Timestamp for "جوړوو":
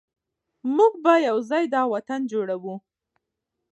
2.31-2.75